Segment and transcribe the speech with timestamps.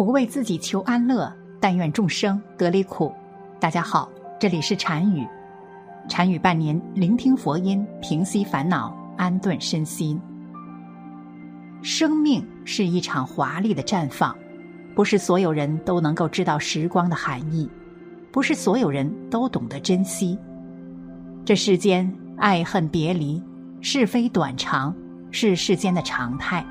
[0.00, 1.30] 不为自己求安乐，
[1.60, 3.12] 但愿众生得离苦。
[3.60, 4.10] 大家好，
[4.40, 5.28] 这里是禅语，
[6.08, 10.18] 禅语伴您聆听佛音，平息烦恼，安顿身心。
[11.82, 14.34] 生命是一场华丽的绽放，
[14.94, 17.68] 不是所有人都能够知道时光的含义，
[18.32, 20.38] 不是所有人都懂得珍惜。
[21.44, 23.42] 这世间爱恨别离，
[23.82, 24.94] 是非短长，
[25.30, 26.64] 是世间的常态。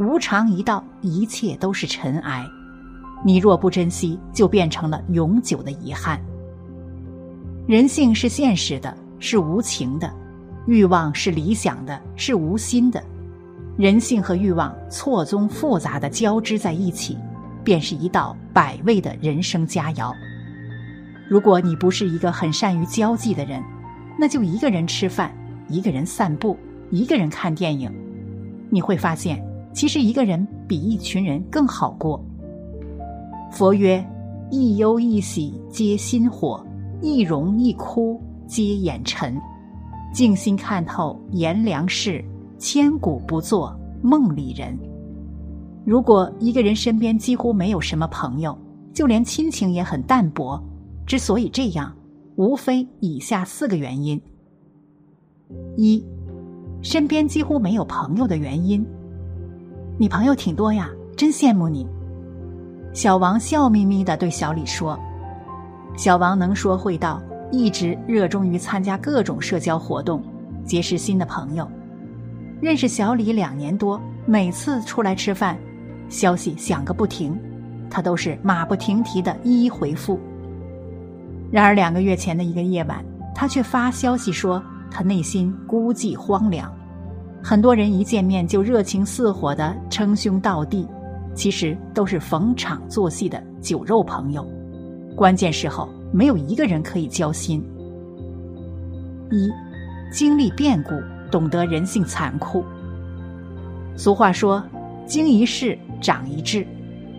[0.00, 2.42] 无常一到，一切都是尘埃。
[3.22, 6.18] 你若不珍惜，就变成了永久的遗憾。
[7.66, 10.08] 人性是现实的，是无情的；
[10.66, 13.02] 欲望是理想的，是无心的。
[13.76, 17.18] 人性和欲望错综复杂的交织在一起，
[17.62, 20.14] 便是一道百味的人生佳肴。
[21.28, 23.62] 如果你不是一个很善于交际的人，
[24.18, 25.30] 那就一个人吃饭，
[25.68, 26.56] 一个人散步，
[26.88, 27.92] 一个人看电影，
[28.70, 29.49] 你会发现。
[29.72, 32.22] 其实一个人比一群人更好过。
[33.52, 34.04] 佛曰
[34.50, 36.64] ：“一忧一喜皆心火，
[37.00, 39.40] 一荣一枯皆眼尘。
[40.12, 42.24] 静心看透炎凉事，
[42.58, 44.76] 千古不做梦里人。”
[45.86, 48.56] 如果一个人身边几乎没有什么朋友，
[48.92, 50.62] 就连亲情也很淡薄，
[51.06, 51.92] 之所以这样，
[52.36, 54.20] 无非以下四个原因：
[55.76, 56.04] 一，
[56.82, 58.84] 身边几乎没有朋友的原因。
[60.00, 61.86] 你朋友挺多呀，真羡慕你。
[62.94, 64.98] 小王笑眯眯的对小李说
[65.94, 67.20] ：“小王能说会道，
[67.52, 70.24] 一直热衷于参加各种社交活动，
[70.64, 71.70] 结识新的朋友。
[72.62, 75.54] 认识小李两年多，每次出来吃饭，
[76.08, 77.38] 消息响个不停，
[77.90, 80.18] 他都是马不停蹄的一一回复。
[81.50, 83.04] 然而两个月前的一个夜晚，
[83.34, 86.72] 他却发消息说他内心孤寂荒凉。”
[87.42, 90.86] 很多人一见面就热情似火的称兄道弟，
[91.34, 94.46] 其实都是逢场作戏的酒肉朋友。
[95.16, 97.64] 关键时候没有一个人可以交心。
[99.30, 99.50] 一，
[100.12, 100.90] 经历变故，
[101.30, 102.64] 懂得人性残酷。
[103.96, 104.62] 俗话说
[105.06, 106.66] ：“经一事长一智。”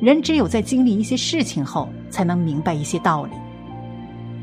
[0.01, 3.31] 人只有在经历一些事情后，才能明白一些道理。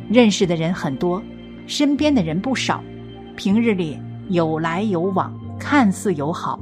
[0.08, 1.22] 认识的人很多，
[1.66, 2.82] 身边的人不少，
[3.36, 3.98] 平日里
[4.28, 5.37] 有来有往。
[5.70, 6.58] 看似友好，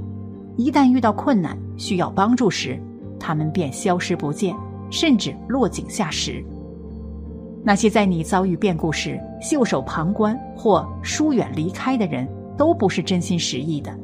[0.56, 2.77] 一旦遇到困难需要帮助时，
[3.21, 4.53] 他们便消失不见，
[4.91, 6.44] 甚至落井下石。
[7.62, 13.97] 那些在你遭遇变故时袖手旁观或疏远离开的人，都不是真心实意的。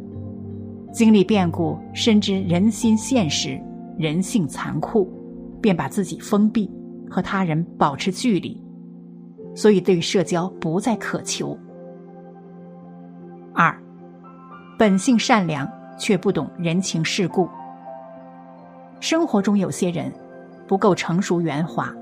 [0.92, 3.60] 经历变故，深知人心现实、
[3.98, 5.12] 人性残酷，
[5.60, 6.70] 便把自己封闭，
[7.10, 8.56] 和他人保持距离，
[9.52, 11.58] 所以对社交不再渴求。
[13.52, 13.81] 二。
[14.82, 17.48] 本性善良，却不懂人情世故。
[18.98, 20.12] 生活中有些人
[20.66, 21.94] 不够成熟圆滑，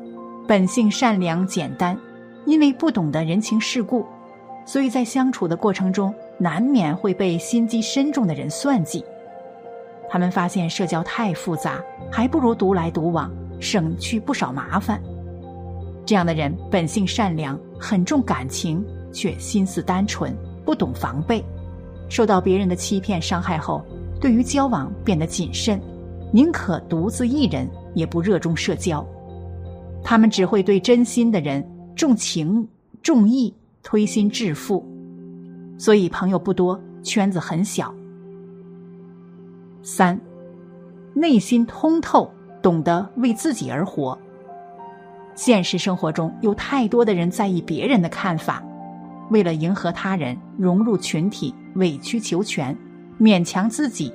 [0.49, 1.95] 本性善良简单，
[2.47, 4.07] 因为不懂得人情世故，
[4.65, 9.05] 所以在相处的过程中难免会被心机深重的人算计。
[10.09, 13.31] 他们发现社交太复杂，还不如独来独往，
[13.61, 14.99] 省去不少麻烦。
[16.07, 18.83] 这样的人本性善良，很重感情，
[19.13, 21.45] 却心思单纯，不懂防备。
[22.10, 23.82] 受到别人的欺骗伤害后，
[24.21, 25.81] 对于交往变得谨慎，
[26.32, 29.06] 宁可独自一人，也不热衷社交。
[30.03, 32.66] 他们只会对真心的人重情
[33.03, 34.84] 重义，推心置腹，
[35.78, 37.94] 所以朋友不多，圈子很小。
[39.82, 40.21] 三，
[41.15, 44.19] 内心通透，懂得为自己而活。
[45.37, 48.62] 现实生活中有太多的人在意别人的看法。
[49.31, 52.77] 为了迎合他人、融入群体，委曲求全，
[53.19, 54.13] 勉强自己，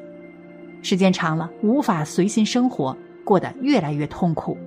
[0.81, 4.57] 时间长了无法随心生活，过得越来越痛苦。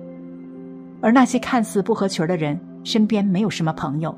[1.01, 4.17] 而那些看似不合群的人，身边没有什么朋友，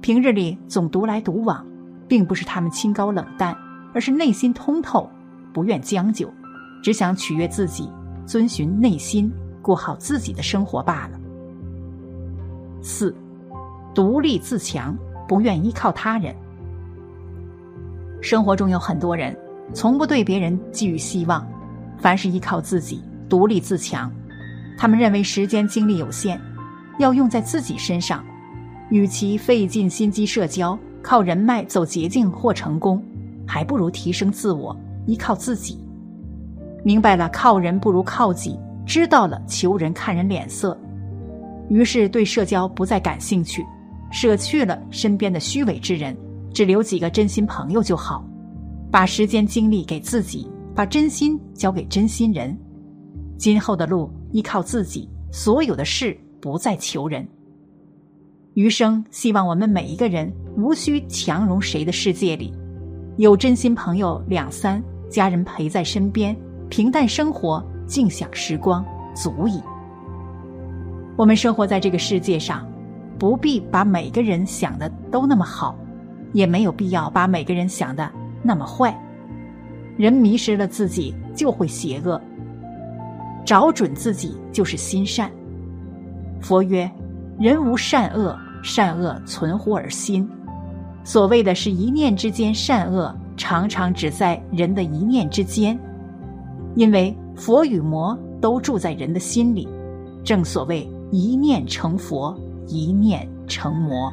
[0.00, 1.64] 平日里总独来独往，
[2.06, 3.56] 并不是他们清高冷淡，
[3.92, 5.10] 而是内心通透，
[5.52, 6.32] 不愿将就，
[6.82, 7.90] 只想取悦自己，
[8.26, 11.20] 遵循内心，过好自己的生活罢了。
[12.80, 13.14] 四，
[13.94, 14.96] 独立自强。
[15.26, 16.36] 不愿依靠他人。
[18.24, 19.36] 生活中有很多人，
[19.74, 21.46] 从不对别人寄予希望，
[21.98, 24.10] 凡是依靠自己，独立自强。
[24.78, 26.40] 他们认为时间精力有限，
[26.98, 28.24] 要用在自己身上，
[28.88, 33.04] 与其费尽心机社交，靠人脉走捷径或成功，
[33.46, 34.74] 还不如提升自我，
[35.04, 35.78] 依靠自己。
[36.82, 40.74] 明白了靠人不如靠己，知道了求人看人脸色，
[41.68, 43.62] 于是对社交不再感兴趣。
[44.10, 46.16] 舍去了身边的虚伪之人，
[46.54, 48.24] 只留几个真心朋友就好。
[48.90, 52.56] 把时间精力给自己，把真心交给真心人。
[53.36, 57.26] 今后的路依靠自己，所有的事不再求人。
[58.54, 62.54] 余生希望我们每一个人无需强融谁的世界里，
[63.16, 64.80] 有真心朋友两三，
[65.10, 66.36] 家人陪在身边，
[66.68, 69.60] 平淡生活，静享时光，足矣。
[71.16, 72.64] 我们生活在这个世界上，
[73.18, 75.76] 不必把每个人想的都那么好，
[76.34, 78.10] 也没有必要把每个人想的
[78.42, 78.94] 那么坏。
[79.96, 82.20] 人迷失了自己，就会邪恶。
[83.46, 85.30] 找准自己，就是心善。
[86.42, 86.90] 佛曰
[87.40, 90.26] ：“人无善恶。”善恶存乎而心，
[91.04, 95.78] 所谓的是一念之间善恶，常常只在人的一念之间，
[96.74, 99.68] 因为佛与魔都住在人的心里，
[100.24, 102.34] 正所谓一念成佛，
[102.66, 104.10] 一念成魔。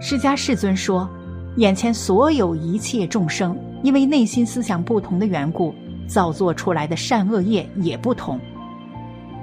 [0.00, 1.08] 释迦世尊说，
[1.56, 5.74] 眼前所有一切众生，因为内心思想不同的缘故，
[6.06, 8.40] 造作出来的善恶业也不同。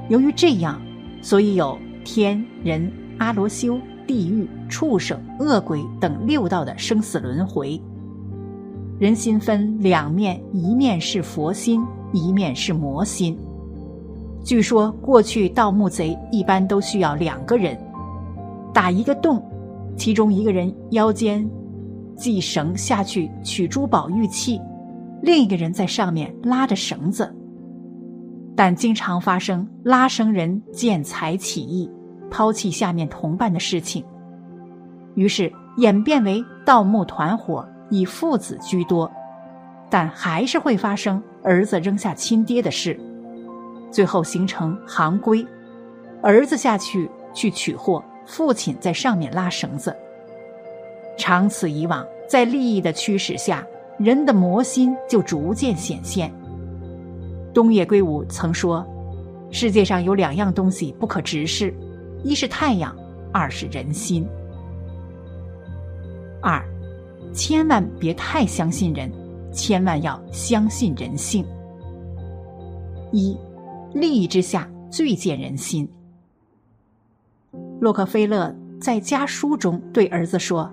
[0.10, 0.82] 由于这样，
[1.22, 2.92] 所以有天人。
[3.20, 7.82] 阿罗修、地狱、畜生、恶鬼等六道的生死轮回。
[9.00, 11.84] 人心分两面，一面是佛心，
[12.14, 13.36] 一面是魔心。
[14.44, 17.76] 据说过去盗墓贼一般都需要两个人
[18.72, 19.44] 打一个洞，
[19.98, 21.46] 其中一个人腰间
[22.16, 24.62] 系绳下去取珠宝玉器，
[25.22, 27.36] 另一个人在上面拉着绳子。
[28.56, 31.92] 但经常发生拉绳人见财起意。
[32.30, 34.04] 抛弃下面同伴的事情，
[35.16, 39.10] 于是演变为盗墓团伙，以父子居多，
[39.90, 43.00] 但还是会发生儿子扔下亲爹的事，
[43.90, 45.48] 最后形成行规：
[46.22, 49.96] 儿子下去去取货，父亲在上面拉绳子。
[51.18, 53.66] 长此以往，在利益的驱使下，
[53.98, 56.32] 人的魔心就逐渐显现。
[57.54, 58.86] 东野圭吾曾说
[59.50, 61.74] ：“世界上有两样东西不可直视。”
[62.24, 62.96] 一是太阳，
[63.32, 64.28] 二是人心。
[66.42, 66.64] 二，
[67.34, 69.12] 千万别太相信人，
[69.52, 71.46] 千万要相信人性。
[73.12, 73.38] 一，
[73.94, 75.88] 利益之下最见人心。
[77.80, 80.72] 洛克菲勒在家书中对儿子说：“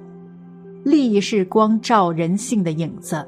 [0.84, 3.26] 利益是光照人性的影子，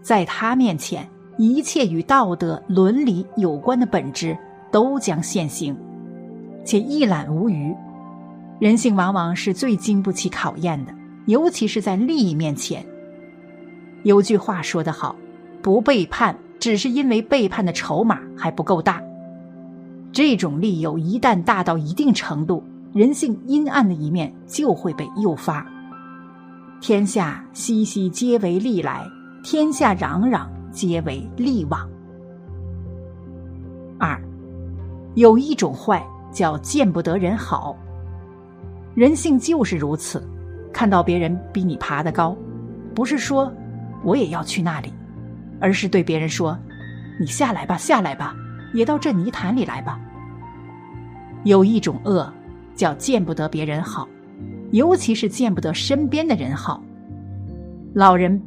[0.00, 4.36] 在他面前，一切与道德伦理有关的本质
[4.70, 5.76] 都将现形。”
[6.64, 7.74] 且一览无余，
[8.60, 10.94] 人性往往是最经不起考验的，
[11.26, 12.84] 尤其是在利益面前。
[14.04, 15.16] 有句话说得好
[15.62, 19.02] ：“不背叛，只是因为背叛的筹码还不够大。”
[20.12, 25.66] 这种利诱一旦大到一定程度，人性阴暗的一面就会被诱发。
[26.80, 29.06] 天下熙熙皆为利来，
[29.42, 31.88] 天下攘攘皆为利往。
[33.98, 34.20] 二，
[35.14, 36.04] 有一种坏。
[36.32, 37.76] 叫见不得人好，
[38.94, 40.24] 人性就是如此。
[40.72, 42.36] 看到别人比你爬得高，
[42.94, 43.52] 不是说
[44.04, 44.92] 我也要去那里，
[45.60, 46.56] 而是对别人说
[47.18, 48.32] ：“你下来吧，下来吧，
[48.72, 49.98] 也到这泥潭里来吧。”
[51.42, 52.32] 有一种恶，
[52.80, 54.08] 叫见不得别人好，
[54.70, 56.82] 尤其是见不得身边的人好。
[57.92, 58.40] 老人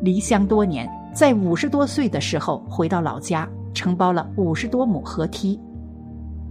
[0.00, 5.60] 离乡多年，在五十多岁的时候回到老家，承包了五十多亩河堤。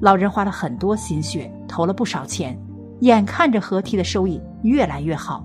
[0.01, 2.55] 老人花了很多心血，投了不少钱，
[2.99, 5.43] 眼看着河堤的收益越来越好。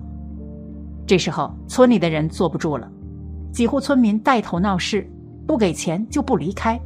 [1.07, 2.87] 这时候，村里的人坐不住了，
[3.51, 5.11] 几户村民带头闹事，
[5.47, 6.79] 不给钱就不离开。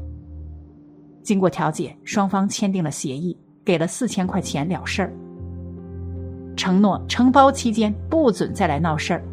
[1.21, 5.11] 经过调解，双方签订了协议，给了四千块钱了事儿，
[6.55, 9.23] 承诺承包期间不准再来闹事儿。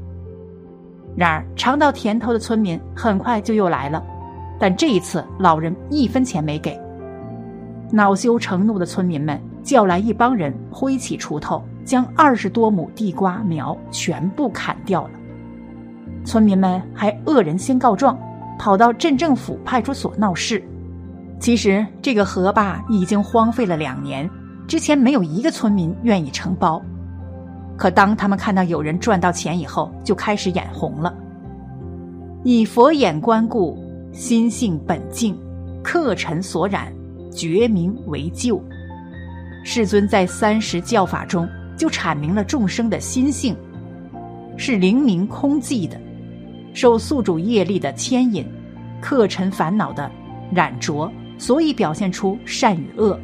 [1.14, 4.02] 然而，尝到甜头的村民很快就又来了，
[4.58, 6.80] 但这一次老人一分钱没给。
[7.92, 15.10] 恼羞成怒的村民们叫来一帮人，挥起锄头，将二十多亩地瓜苗全部砍掉了。
[16.24, 18.18] 村民们还恶人先告状，
[18.58, 20.64] 跑到镇政府派出所闹事。
[21.42, 24.30] 其实这个河坝已经荒废了两年，
[24.68, 26.80] 之前没有一个村民愿意承包。
[27.76, 31.12] 可当他们看到有人赚到钱以后，就开始眼红了。
[32.44, 33.76] 以佛眼观故，
[34.12, 35.36] 心性本净，
[35.82, 36.92] 客尘所染。
[37.32, 38.62] 觉明为救，
[39.64, 43.56] 世尊在三十教法中就阐明了众生的心性
[44.58, 45.98] 是灵明空寂的，
[46.74, 48.46] 受宿主业力的牵引，
[49.00, 50.10] 客尘烦恼的
[50.52, 53.18] 染着，所以表现出善与恶。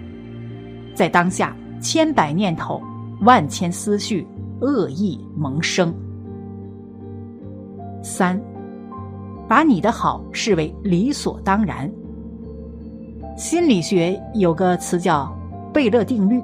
[0.94, 2.82] 在当下，千百念头、
[3.20, 4.26] 万千思绪、
[4.60, 5.94] 恶意萌生。
[8.02, 8.40] 三，
[9.48, 11.90] 把你的好视为理所当然。
[13.36, 15.32] 心理学有个词叫
[15.72, 16.42] 贝勒定律：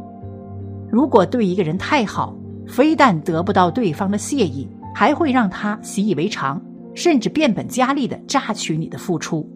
[0.91, 6.61] 如果对一个人太好，非但得不到对方的谢意，还会让他习以为常，
[6.95, 9.49] 甚至变本加厉的榨取你的付出。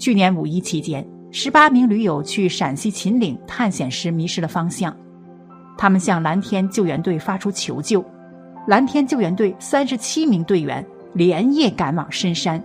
[0.00, 4.96] 去年五一期间，十八名驴友去陕西秦岭探险时迷失了方向，
[5.76, 8.02] 他们向蓝天救援队发出求救，
[8.66, 12.64] 蓝天救援队三十七名队员连夜赶往深山，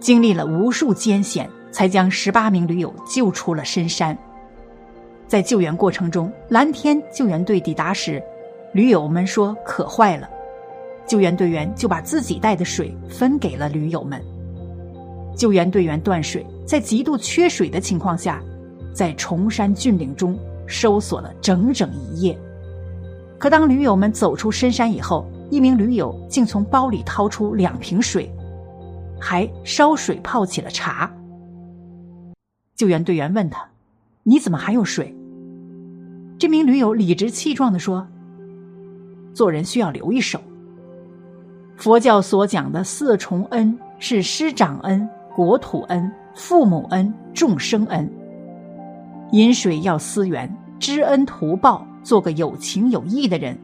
[0.00, 4.16] 经历了无数艰险，才将十八名驴友救出了深山。
[5.28, 8.22] 在救援过程中，蓝天救援队抵达时，
[8.72, 10.26] 驴友们说渴坏了，
[11.06, 14.18] 救援队员就把自己带的水分给了驴友们。
[15.34, 18.42] 救援队员断水，在极度缺水的情况下，
[18.92, 20.38] 在崇山峻岭中
[20.68, 22.38] 搜索了整整一夜。
[23.38, 28.32] 可当驴友们走出深山以后，一名驴友竟从包里掏出两瓶水，
[29.20, 31.12] 还烧水泡起了茶。
[32.76, 33.64] 救援队员问他。
[34.26, 35.14] 你怎么还有水？
[36.38, 38.08] 这名驴友理直气壮的说
[39.36, 40.40] ：“做人需要留一手。
[41.76, 48.08] 佛教所讲的四重恩是师长恩、国土恩、父母恩、众生恩。
[49.32, 50.48] 饮水要思源，
[50.78, 53.58] 知恩图报，做个有情有义的人，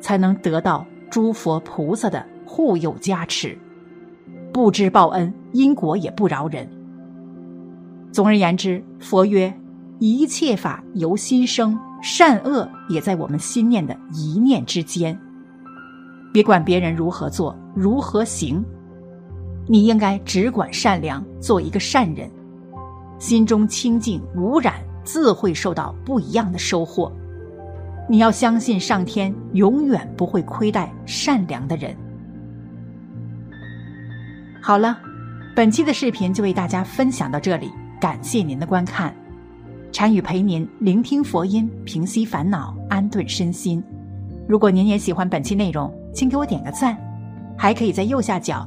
[0.00, 3.56] 才能得到诸佛菩萨的护佑加持。
[4.50, 6.66] 不知报恩，因果也不饶人。”
[8.10, 9.52] 总而言之，佛曰
[10.00, 15.16] ：“一切法由心生，善恶也在我们心念的一念之间。
[16.32, 18.64] 别管别人如何做、如何行，
[19.68, 22.28] 你应该只管善良，做一个善人。
[23.18, 27.12] 心中清净无染，自会受到不一样的收获。
[28.08, 31.94] 你要相信，上天永远不会亏待善良的人。”
[34.62, 34.98] 好了，
[35.54, 37.70] 本期的视频就为大家分享到这里。
[38.00, 39.14] 感谢您的观看，
[39.90, 43.82] 禅语陪您聆听佛音，平息烦恼，安顿身心。
[44.46, 46.96] 如果您也喜欢本期内容，请给我点个赞，
[47.56, 48.66] 还可以在右下角